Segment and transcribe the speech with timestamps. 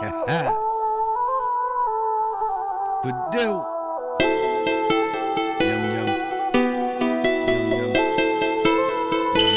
[0.00, 0.14] Purdue.
[5.60, 6.08] Yum, yum.
[7.48, 7.92] Yum, yum.
[9.36, 9.52] Yum.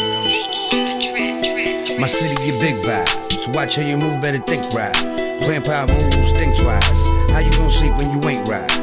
[2.00, 3.08] My city get big vibe.
[3.32, 4.96] So watch how you move, better think right.
[5.64, 7.08] power moves, think twice.
[7.32, 8.81] How you gonna sleep when you ain't right?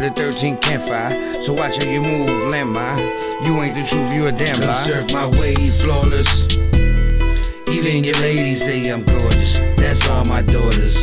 [0.00, 1.34] The 13th campfire.
[1.44, 3.44] So watch how you move, landmine.
[3.44, 4.86] You ain't the truth, you a damn lie.
[4.86, 6.56] Surf my way, flawless.
[7.68, 9.56] Even your ladies say I'm gorgeous.
[9.76, 10.96] That's all my daughters.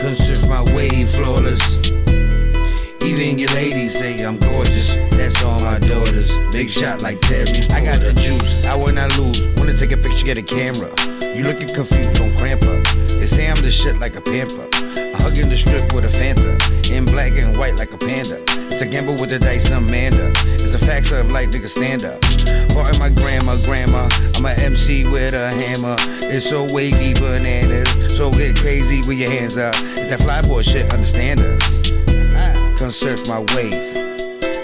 [0.00, 1.60] Come surf my wave, flawless.
[3.04, 4.96] Even your ladies say I'm gorgeous.
[5.12, 6.32] That's all my daughters.
[6.56, 7.68] Big shot like Terry.
[7.68, 8.64] I got the juice.
[8.64, 9.44] I will not lose.
[9.58, 10.88] Wanna take a picture, get a camera.
[11.36, 12.82] You looking confused, don't cramp up.
[13.20, 14.72] They say I'm the shit like a pamper.
[15.34, 16.54] In the strip with a Fanta.
[16.90, 18.38] In black and white like a panda.
[18.80, 20.30] A gamble with the dice, Amanda.
[20.44, 22.20] It's a fact of life, nigga, stand up.
[22.74, 24.08] Pardon my grandma, grandma.
[24.36, 25.96] I'm a MC with a hammer.
[26.28, 28.14] It's so wavy, bananas.
[28.14, 29.74] So get crazy with your hands up.
[29.96, 31.90] It's that fly boy shit, understand us.
[32.78, 33.74] Come surf my wave.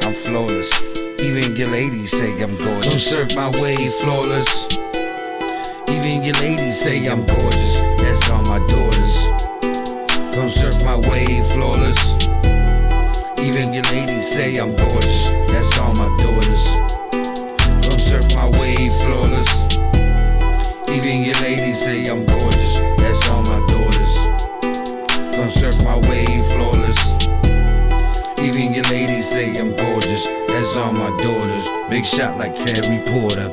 [0.05, 0.71] I'm flawless.
[1.23, 2.91] Even your ladies say I'm gorgeous.
[2.91, 4.51] Come surf my wave, flawless.
[5.89, 7.75] Even your ladies say I'm gorgeous.
[8.03, 9.50] That's all my daughters.
[10.33, 11.98] Come surf my wave, flawless.
[13.42, 15.25] Even your ladies say I'm gorgeous.
[15.50, 16.64] That's all my daughters.
[17.84, 19.51] Come surf my wave, flawless.
[20.97, 22.75] Even your ladies say I'm gorgeous.
[22.98, 24.14] That's all my daughters.
[25.34, 27.01] Come surf my wave, flawless.
[28.47, 30.27] Even your ladies say I'm gorgeous.
[30.47, 31.67] That's all my daughters.
[31.91, 33.51] Big shot like Terry Porter.